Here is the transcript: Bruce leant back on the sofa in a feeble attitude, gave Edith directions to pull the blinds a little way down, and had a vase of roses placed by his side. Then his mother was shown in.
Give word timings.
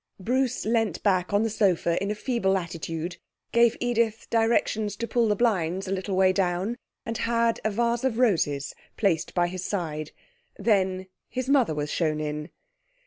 Bruce 0.19 0.65
leant 0.65 1.03
back 1.03 1.31
on 1.31 1.43
the 1.43 1.49
sofa 1.51 2.01
in 2.01 2.09
a 2.09 2.15
feeble 2.15 2.57
attitude, 2.57 3.17
gave 3.51 3.77
Edith 3.79 4.25
directions 4.31 4.95
to 4.95 5.05
pull 5.07 5.27
the 5.27 5.35
blinds 5.35 5.87
a 5.87 5.91
little 5.91 6.17
way 6.17 6.33
down, 6.33 6.79
and 7.05 7.19
had 7.19 7.59
a 7.63 7.69
vase 7.69 8.03
of 8.03 8.17
roses 8.17 8.73
placed 8.97 9.35
by 9.35 9.45
his 9.47 9.63
side. 9.63 10.09
Then 10.57 11.05
his 11.29 11.47
mother 11.47 11.75
was 11.75 11.91
shown 11.91 12.19
in. 12.19 12.49